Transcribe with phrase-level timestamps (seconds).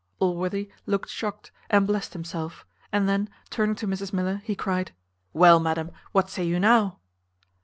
[0.19, 4.93] Allworthy looked shocked, and blessed himself; and then, turning to Mrs Miller, he cried,
[5.31, 6.97] "Well, madam, what say you now?"